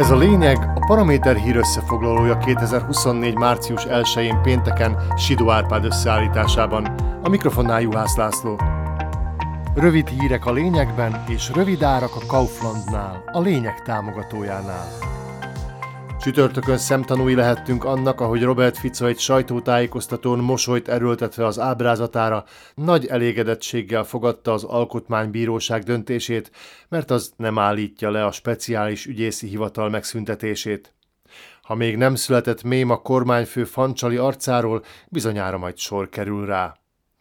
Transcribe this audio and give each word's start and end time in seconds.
Ez 0.00 0.10
a 0.10 0.16
lényeg 0.16 0.72
a 0.74 0.84
Paraméter 0.86 1.36
hír 1.36 1.56
összefoglalója 1.56 2.38
2024. 2.38 3.34
március 3.34 3.86
1-én 3.88 4.42
pénteken 4.42 4.96
Sidó 5.16 5.50
Árpád 5.50 5.84
összeállításában. 5.84 6.84
A 7.22 7.28
mikrofonnál 7.28 7.80
Juhász 7.80 8.16
László. 8.16 8.58
Rövid 9.74 10.08
hírek 10.08 10.46
a 10.46 10.52
lényegben 10.52 11.24
és 11.28 11.50
rövid 11.54 11.82
árak 11.82 12.16
a 12.16 12.26
Kauflandnál, 12.26 13.22
a 13.32 13.40
lényeg 13.40 13.82
támogatójánál. 13.82 14.88
Csütörtökön 16.20 16.78
szemtanúi 16.78 17.34
lehettünk 17.34 17.84
annak, 17.84 18.20
ahogy 18.20 18.42
Robert 18.42 18.78
Fico 18.78 19.06
egy 19.06 19.18
sajtótájékoztatón 19.18 20.38
mosolyt 20.38 20.88
erőltetve 20.88 21.46
az 21.46 21.58
ábrázatára 21.58 22.44
nagy 22.74 23.06
elégedettséggel 23.06 24.04
fogadta 24.04 24.52
az 24.52 24.64
Alkotmánybíróság 24.64 25.82
döntését, 25.82 26.50
mert 26.88 27.10
az 27.10 27.32
nem 27.36 27.58
állítja 27.58 28.10
le 28.10 28.24
a 28.24 28.32
speciális 28.32 29.06
ügyészi 29.06 29.48
hivatal 29.48 29.88
megszüntetését. 29.88 30.94
Ha 31.62 31.74
még 31.74 31.96
nem 31.96 32.14
született 32.14 32.62
mém 32.62 32.90
a 32.90 33.02
kormányfő 33.02 33.64
fancsali 33.64 34.16
arcáról, 34.16 34.84
bizonyára 35.08 35.58
majd 35.58 35.78
sor 35.78 36.08
kerül 36.08 36.46
rá. 36.46 36.74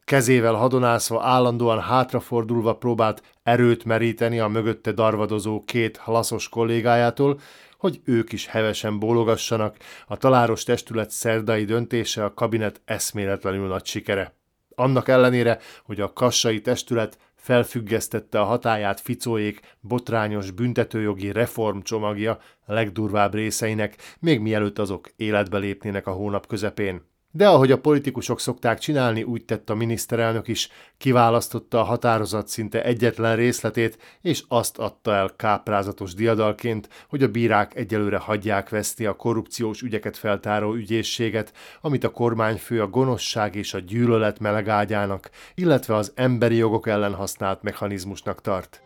Kezével 0.03 0.53
hadonászva 0.53 1.23
állandóan 1.23 1.79
hátrafordulva 1.79 2.75
próbált 2.75 3.23
erőt 3.43 3.83
meríteni 3.83 4.39
a 4.39 4.47
mögötte 4.47 4.91
darvadozó 4.91 5.63
két 5.65 6.01
laszos 6.05 6.49
kollégájától, 6.49 7.39
hogy 7.79 8.01
ők 8.03 8.31
is 8.31 8.47
hevesen 8.47 8.99
bólogassanak, 8.99 9.77
a 10.07 10.17
taláros 10.17 10.63
testület 10.63 11.11
szerdai 11.11 11.65
döntése 11.65 12.23
a 12.23 12.33
kabinet 12.33 12.81
eszméletlenül 12.85 13.67
nagy 13.67 13.85
sikere. 13.85 14.33
Annak 14.75 15.07
ellenére, 15.07 15.59
hogy 15.83 16.01
a 16.01 16.13
kassai 16.13 16.61
testület 16.61 17.17
felfüggesztette 17.35 18.39
a 18.39 18.43
hatáját 18.43 18.99
Ficóék 18.99 19.59
botrányos 19.79 20.51
büntetőjogi 20.51 21.31
reformcsomagja 21.31 22.39
legdurvább 22.65 23.33
részeinek, 23.33 23.95
még 24.19 24.39
mielőtt 24.39 24.79
azok 24.79 25.11
életbe 25.15 25.57
lépnének 25.57 26.07
a 26.07 26.11
hónap 26.11 26.47
közepén. 26.47 27.08
De 27.31 27.47
ahogy 27.47 27.71
a 27.71 27.79
politikusok 27.79 28.39
szokták 28.39 28.79
csinálni, 28.79 29.23
úgy 29.23 29.45
tett 29.45 29.69
a 29.69 29.75
miniszterelnök 29.75 30.47
is, 30.47 30.69
kiválasztotta 30.97 31.79
a 31.79 31.83
határozat 31.83 32.47
szinte 32.47 32.83
egyetlen 32.83 33.35
részletét, 33.35 33.97
és 34.21 34.43
azt 34.47 34.77
adta 34.77 35.13
el 35.13 35.33
káprázatos 35.35 36.13
diadalként, 36.13 36.89
hogy 37.09 37.23
a 37.23 37.27
bírák 37.27 37.75
egyelőre 37.75 38.17
hagyják 38.17 38.69
veszni 38.69 39.05
a 39.05 39.15
korrupciós 39.15 39.81
ügyeket 39.81 40.17
feltáró 40.17 40.73
ügyészséget, 40.73 41.53
amit 41.81 42.03
a 42.03 42.11
kormányfő 42.11 42.81
a 42.81 42.87
gonoszság 42.87 43.55
és 43.55 43.73
a 43.73 43.79
gyűlölet 43.79 44.39
melegágyának, 44.39 45.29
illetve 45.55 45.95
az 45.95 46.11
emberi 46.15 46.55
jogok 46.55 46.87
ellen 46.87 47.13
használt 47.13 47.61
mechanizmusnak 47.61 48.41
tart. 48.41 48.81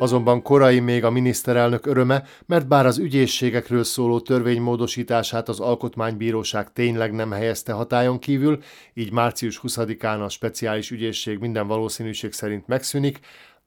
Azonban 0.00 0.42
korai 0.42 0.80
még 0.80 1.04
a 1.04 1.10
miniszterelnök 1.10 1.86
öröme, 1.86 2.24
mert 2.46 2.68
bár 2.68 2.86
az 2.86 2.98
ügyészségekről 2.98 3.84
szóló 3.84 4.20
törvénymódosítását 4.20 5.48
az 5.48 5.60
Alkotmánybíróság 5.60 6.72
tényleg 6.72 7.12
nem 7.12 7.30
helyezte 7.30 7.72
hatájon 7.72 8.18
kívül, 8.18 8.62
így 8.94 9.12
március 9.12 9.60
20-án 9.62 10.24
a 10.24 10.28
speciális 10.28 10.90
ügyészség 10.90 11.38
minden 11.38 11.66
valószínűség 11.66 12.32
szerint 12.32 12.66
megszűnik, 12.66 13.20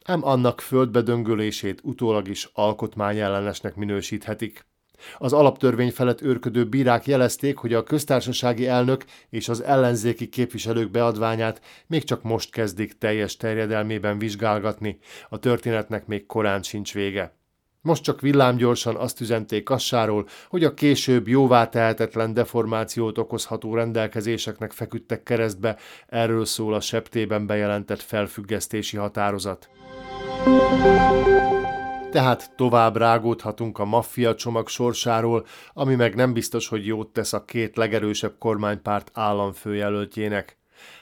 ám 0.03 0.23
annak 0.23 0.61
földbedöngölését 0.61 1.79
utólag 1.83 2.27
is 2.27 2.49
alkotmányellenesnek 2.53 3.75
minősíthetik. 3.75 4.65
Az 5.17 5.33
alaptörvény 5.33 5.91
felett 5.91 6.21
őrködő 6.21 6.65
bírák 6.65 7.05
jelezték, 7.05 7.57
hogy 7.57 7.73
a 7.73 7.83
köztársasági 7.83 8.67
elnök 8.67 9.05
és 9.29 9.49
az 9.49 9.63
ellenzéki 9.63 10.29
képviselők 10.29 10.91
beadványát 10.91 11.61
még 11.87 12.03
csak 12.03 12.23
most 12.23 12.51
kezdik 12.51 12.97
teljes 12.97 13.37
terjedelmében 13.37 14.17
vizsgálgatni, 14.17 14.97
a 15.29 15.37
történetnek 15.37 16.05
még 16.05 16.25
korán 16.25 16.61
sincs 16.63 16.93
vége. 16.93 17.39
Most 17.83 18.03
csak 18.03 18.21
villámgyorsan 18.21 18.95
azt 18.95 19.21
üzenték 19.21 19.63
Kassáról, 19.63 20.27
hogy 20.49 20.63
a 20.63 20.73
később 20.73 21.27
jóvá 21.27 21.69
tehetetlen 21.69 22.33
deformációt 22.33 23.17
okozható 23.17 23.75
rendelkezéseknek 23.75 24.71
feküdtek 24.71 25.23
keresztbe, 25.23 25.77
erről 26.07 26.45
szól 26.45 26.73
a 26.73 26.81
septében 26.81 27.45
bejelentett 27.45 28.01
felfüggesztési 28.01 28.97
határozat 28.97 29.69
tehát 32.11 32.51
tovább 32.55 32.97
rágódhatunk 32.97 33.79
a 33.79 33.85
maffia 33.85 34.35
csomag 34.35 34.67
sorsáról, 34.67 35.45
ami 35.73 35.95
meg 35.95 36.15
nem 36.15 36.33
biztos, 36.33 36.67
hogy 36.67 36.85
jót 36.85 37.07
tesz 37.07 37.33
a 37.33 37.45
két 37.45 37.77
legerősebb 37.77 38.33
kormánypárt 38.39 39.11
államfőjelöltjének. 39.13 40.57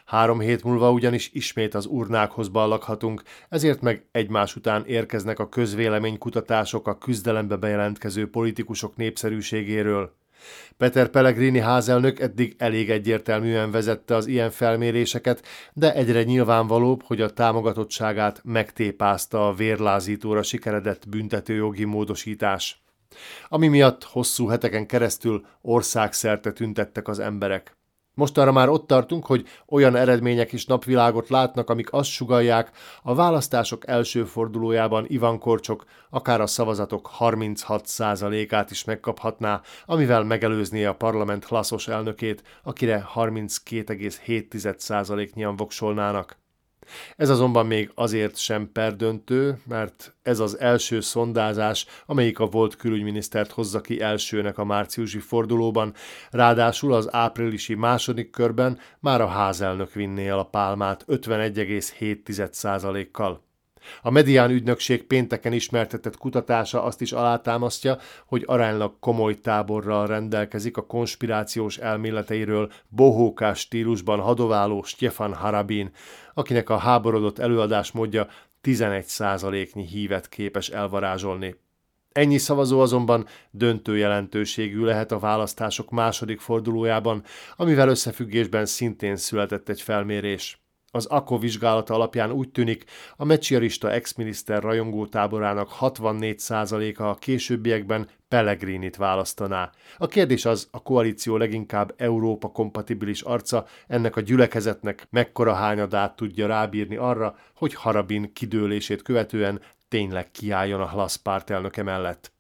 Három 0.05 0.39
hét 0.39 0.63
múlva 0.63 0.91
ugyanis 0.91 1.29
ismét 1.33 1.73
az 1.73 1.85
urnákhoz 1.85 2.47
ballaghatunk, 2.47 3.23
ezért 3.49 3.81
meg 3.81 4.05
egymás 4.11 4.55
után 4.55 4.85
érkeznek 4.85 5.39
a 5.39 5.49
közvéleménykutatások 5.49 6.87
a 6.87 6.97
küzdelembe 6.97 7.55
bejelentkező 7.55 8.29
politikusok 8.29 8.95
népszerűségéről. 8.95 10.15
Peter 10.77 11.07
Pellegrini 11.07 11.59
házelnök 11.59 12.19
eddig 12.19 12.55
elég 12.57 12.89
egyértelműen 12.89 13.71
vezette 13.71 14.15
az 14.15 14.27
ilyen 14.27 14.51
felméréseket, 14.51 15.45
de 15.73 15.93
egyre 15.93 16.23
nyilvánvalóbb, 16.23 17.03
hogy 17.03 17.21
a 17.21 17.29
támogatottságát 17.29 18.41
megtépázta 18.43 19.47
a 19.47 19.53
vérlázítóra 19.53 20.43
sikeredett 20.43 21.09
büntetőjogi 21.09 21.83
módosítás. 21.83 22.83
Ami 23.47 23.67
miatt 23.67 24.03
hosszú 24.03 24.47
heteken 24.47 24.87
keresztül 24.87 25.45
országszerte 25.61 26.51
tüntettek 26.51 27.07
az 27.07 27.19
emberek. 27.19 27.78
Mostanra 28.19 28.51
már 28.51 28.69
ott 28.69 28.87
tartunk, 28.87 29.25
hogy 29.25 29.45
olyan 29.67 29.95
eredmények 29.95 30.51
is 30.51 30.65
napvilágot 30.65 31.29
látnak, 31.29 31.69
amik 31.69 31.93
azt 31.93 32.09
sugalják, 32.09 32.71
a 33.03 33.15
választások 33.15 33.87
első 33.87 34.23
fordulójában 34.23 35.05
Ivan 35.07 35.39
Korcsok 35.39 35.85
akár 36.09 36.41
a 36.41 36.47
szavazatok 36.47 37.09
36%-át 37.19 38.71
is 38.71 38.83
megkaphatná, 38.83 39.61
amivel 39.85 40.23
megelőzné 40.23 40.85
a 40.85 40.95
parlament 40.95 41.45
hlaszos 41.45 41.87
elnökét, 41.87 42.43
akire 42.63 43.05
32,7%-nyian 43.15 45.55
voksolnának. 45.55 46.37
Ez 47.15 47.29
azonban 47.29 47.65
még 47.65 47.91
azért 47.95 48.37
sem 48.37 48.71
perdöntő, 48.71 49.61
mert 49.67 50.15
ez 50.21 50.39
az 50.39 50.59
első 50.59 50.99
szondázás, 50.99 51.85
amelyik 52.05 52.39
a 52.39 52.45
volt 52.45 52.75
külügyminisztert 52.75 53.51
hozza 53.51 53.81
ki 53.81 54.01
elsőnek 54.01 54.57
a 54.57 54.65
márciusi 54.65 55.19
fordulóban, 55.19 55.93
ráadásul 56.31 56.93
az 56.93 57.13
áprilisi 57.13 57.75
második 57.75 58.29
körben 58.29 58.79
már 58.99 59.21
a 59.21 59.27
házelnök 59.27 59.93
vinné 59.93 60.27
el 60.27 60.39
a 60.39 60.43
pálmát 60.43 61.05
51,7%-kal. 61.07 63.47
A 64.01 64.09
Medián 64.09 64.51
ügynökség 64.51 65.03
pénteken 65.03 65.53
ismertetett 65.53 66.17
kutatása 66.17 66.83
azt 66.83 67.01
is 67.01 67.11
alátámasztja, 67.11 67.97
hogy 68.25 68.43
aránylag 68.45 68.93
komoly 68.99 69.35
táborral 69.35 70.07
rendelkezik 70.07 70.77
a 70.77 70.85
konspirációs 70.85 71.77
elméleteiről 71.77 72.71
bohókás 72.87 73.59
stílusban 73.59 74.19
hadováló 74.19 74.83
Stefan 74.83 75.33
Harabin, 75.33 75.91
akinek 76.33 76.69
a 76.69 76.77
háborodott 76.77 77.39
előadás 77.39 77.91
módja 77.91 78.27
11%-nyi 78.63 79.85
hívet 79.85 80.29
képes 80.29 80.69
elvarázsolni. 80.69 81.55
Ennyi 82.11 82.37
szavazó 82.37 82.79
azonban 82.79 83.27
döntő 83.51 83.97
jelentőségű 83.97 84.83
lehet 84.83 85.11
a 85.11 85.19
választások 85.19 85.89
második 85.89 86.39
fordulójában, 86.39 87.23
amivel 87.55 87.89
összefüggésben 87.89 88.65
szintén 88.65 89.15
született 89.15 89.69
egy 89.69 89.81
felmérés. 89.81 90.61
Az 90.91 91.05
AKO 91.05 91.37
vizsgálata 91.37 91.93
alapján 91.93 92.31
úgy 92.31 92.49
tűnik, 92.49 92.83
a 93.15 93.25
mecsiarista 93.25 93.91
ex-miniszter 93.91 94.63
rajongó 94.63 95.05
táborának 95.05 95.69
64%-a 95.79 97.03
a 97.03 97.15
későbbiekben 97.15 98.07
Pellegrinit 98.27 98.95
választaná. 98.95 99.71
A 99.97 100.07
kérdés 100.07 100.45
az, 100.45 100.67
a 100.71 100.81
koalíció 100.81 101.37
leginkább 101.37 101.93
Európa 101.97 102.47
kompatibilis 102.47 103.21
arca 103.21 103.65
ennek 103.87 104.15
a 104.15 104.21
gyülekezetnek 104.21 105.07
mekkora 105.09 105.53
hányadát 105.53 106.15
tudja 106.15 106.47
rábírni 106.47 106.95
arra, 106.95 107.35
hogy 107.55 107.73
Harabin 107.73 108.33
kidőlését 108.33 109.01
követően 109.01 109.61
tényleg 109.87 110.31
kiálljon 110.31 110.81
a 110.81 110.89
Hlasz 110.89 111.15
pártelnöke 111.15 111.83
mellett. 111.83 112.31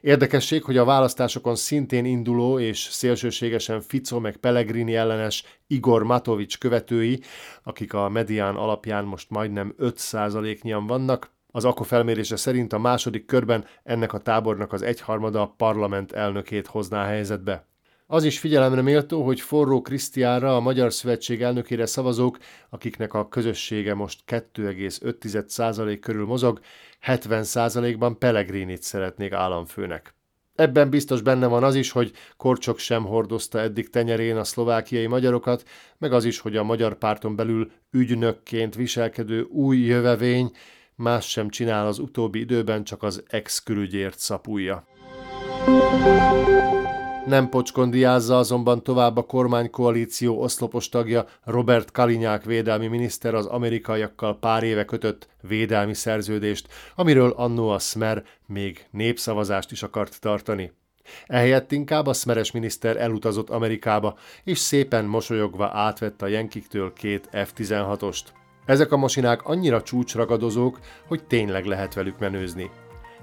Érdekesség, 0.00 0.62
hogy 0.62 0.76
a 0.76 0.84
választásokon 0.84 1.56
szintén 1.56 2.04
induló 2.04 2.58
és 2.58 2.78
szélsőségesen 2.78 3.80
Fico 3.80 4.20
meg 4.20 4.36
Pellegrini 4.36 4.94
ellenes 4.94 5.44
Igor 5.66 6.02
Matovics 6.02 6.58
követői, 6.58 7.20
akik 7.62 7.94
a 7.94 8.08
medián 8.08 8.56
alapján 8.56 9.04
most 9.04 9.30
majdnem 9.30 9.74
5%-nyian 9.78 10.86
vannak, 10.86 11.30
az 11.54 11.64
AKO 11.64 11.82
felmérése 11.82 12.36
szerint 12.36 12.72
a 12.72 12.78
második 12.78 13.24
körben 13.24 13.64
ennek 13.82 14.12
a 14.12 14.18
tábornak 14.18 14.72
az 14.72 14.82
egyharmada 14.82 15.40
a 15.40 15.54
parlament 15.56 16.12
elnökét 16.12 16.66
hozná 16.66 17.06
helyzetbe. 17.06 17.66
Az 18.12 18.24
is 18.24 18.38
figyelemre 18.38 18.82
méltó, 18.82 19.24
hogy 19.24 19.40
Forró 19.40 19.82
Krisztiára, 19.82 20.56
a 20.56 20.60
Magyar 20.60 20.92
Szövetség 20.92 21.42
elnökére 21.42 21.86
szavazók, 21.86 22.38
akiknek 22.70 23.14
a 23.14 23.28
közössége 23.28 23.94
most 23.94 24.20
2,5% 24.26 25.98
körül 26.00 26.26
mozog, 26.26 26.60
70%-ban 27.06 28.18
Pellegrinit 28.18 28.82
szeretnék 28.82 29.32
államfőnek. 29.32 30.14
Ebben 30.54 30.90
biztos 30.90 31.22
benne 31.22 31.46
van 31.46 31.64
az 31.64 31.74
is, 31.74 31.90
hogy 31.90 32.12
Korcsok 32.36 32.78
sem 32.78 33.04
hordozta 33.04 33.58
eddig 33.58 33.90
tenyerén 33.90 34.36
a 34.36 34.44
szlovákiai 34.44 35.06
magyarokat, 35.06 35.64
meg 35.98 36.12
az 36.12 36.24
is, 36.24 36.38
hogy 36.38 36.56
a 36.56 36.62
magyar 36.62 36.98
párton 36.98 37.36
belül 37.36 37.70
ügynökként 37.90 38.74
viselkedő 38.74 39.42
új 39.42 39.78
jövevény 39.78 40.50
más 40.94 41.30
sem 41.30 41.48
csinál 41.48 41.86
az 41.86 41.98
utóbbi 41.98 42.38
időben, 42.38 42.84
csak 42.84 43.02
az 43.02 43.22
ex-külügyért 43.28 44.18
szapulja. 44.18 44.86
Nem 47.26 47.48
pocskondiázza 47.48 48.38
azonban 48.38 48.82
tovább 48.82 49.16
a 49.16 49.22
kormánykoalíció 49.22 50.40
oszlopos 50.40 50.88
tagja 50.88 51.26
Robert 51.44 51.90
Kalinyák 51.90 52.44
védelmi 52.44 52.86
miniszter 52.86 53.34
az 53.34 53.46
amerikaiakkal 53.46 54.38
pár 54.38 54.62
éve 54.62 54.84
kötött 54.84 55.28
védelmi 55.40 55.94
szerződést, 55.94 56.68
amiről 56.94 57.30
annó 57.36 57.68
a 57.68 57.78
Smer 57.78 58.24
még 58.46 58.86
népszavazást 58.90 59.70
is 59.70 59.82
akart 59.82 60.20
tartani. 60.20 60.72
Ehelyett 61.26 61.72
inkább 61.72 62.06
a 62.06 62.12
szmeres 62.12 62.50
miniszter 62.50 62.96
elutazott 62.96 63.50
Amerikába, 63.50 64.18
és 64.44 64.58
szépen 64.58 65.04
mosolyogva 65.04 65.70
átvette 65.72 66.24
a 66.24 66.28
Jenkiktől 66.28 66.92
két 66.92 67.28
F-16-ost. 67.32 68.24
Ezek 68.66 68.92
a 68.92 68.96
masinák 68.96 69.44
annyira 69.44 69.82
csúcsragadozók, 69.82 70.78
hogy 71.06 71.24
tényleg 71.24 71.64
lehet 71.64 71.94
velük 71.94 72.18
menőzni. 72.18 72.70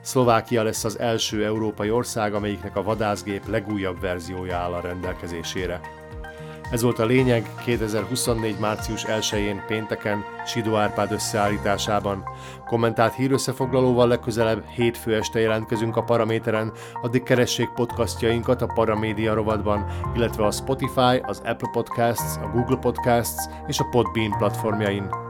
Szlovákia 0.02 0.64
lesz 0.64 0.84
az 0.84 1.00
első 1.00 1.46
európai 1.46 1.92
ország, 1.92 2.34
amelyiknek 2.34 2.76
a 2.76 2.84
vadászgép 2.84 3.48
legújabb 3.48 4.00
verziója 4.00 4.58
áll 4.58 4.74
a 4.74 4.82
rendelkezésére. 4.82 5.82
Ez 6.72 6.82
volt 6.82 7.00
a 7.00 7.06
lényeg 7.06 7.50
2024. 7.66 8.60
március 8.60 9.06
1-én 9.06 9.64
pénteken 9.68 10.24
Sidó 10.46 10.76
Árpád 10.76 11.12
összeállításában. 11.12 12.24
Kommentált 12.66 13.14
hírösszefoglalóval 13.14 14.08
legközelebb 14.08 14.66
hétfő 14.76 15.16
este 15.16 15.40
jelentkezünk 15.40 15.98
a 15.98 16.04
Paraméteren, 16.04 16.72
addig 17.02 17.24
keressék 17.24 17.70
podcastjainkat 17.70 18.62
a 18.62 18.72
Paramédia 18.74 19.34
rovatban, 19.34 19.86
illetve 20.16 20.46
a 20.46 20.52
Spotify, 20.52 21.18
az 21.22 21.42
Apple 21.46 21.70
Podcasts, 21.72 22.38
a 22.38 22.50
Google 22.54 22.78
Podcasts 22.78 23.50
és 23.68 23.80
a 23.80 23.88
Podbean 23.92 24.38
platformjain. 24.38 25.29